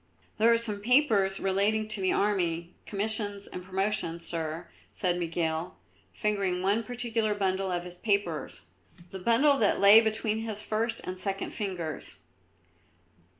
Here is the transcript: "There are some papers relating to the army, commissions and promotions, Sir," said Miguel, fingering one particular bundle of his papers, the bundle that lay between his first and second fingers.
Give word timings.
"There 0.39 0.51
are 0.51 0.57
some 0.57 0.79
papers 0.81 1.39
relating 1.39 1.87
to 1.89 2.01
the 2.01 2.11
army, 2.11 2.73
commissions 2.87 3.45
and 3.45 3.63
promotions, 3.63 4.25
Sir," 4.25 4.67
said 4.91 5.15
Miguel, 5.19 5.77
fingering 6.11 6.63
one 6.63 6.81
particular 6.83 7.35
bundle 7.35 7.69
of 7.71 7.83
his 7.85 7.99
papers, 7.99 8.63
the 9.11 9.19
bundle 9.19 9.59
that 9.59 9.79
lay 9.79 10.01
between 10.01 10.39
his 10.39 10.59
first 10.59 11.01
and 11.03 11.19
second 11.19 11.51
fingers. 11.51 12.17